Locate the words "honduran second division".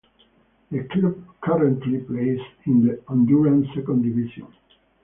3.07-4.47